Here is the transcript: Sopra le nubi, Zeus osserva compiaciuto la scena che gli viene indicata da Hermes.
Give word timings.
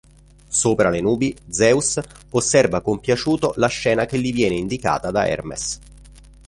Sopra 0.47 0.89
le 0.89 0.99
nubi, 0.99 1.37
Zeus 1.49 2.01
osserva 2.31 2.81
compiaciuto 2.81 3.53
la 3.57 3.67
scena 3.67 4.07
che 4.07 4.17
gli 4.19 4.33
viene 4.33 4.55
indicata 4.55 5.11
da 5.11 5.27
Hermes. 5.27 5.79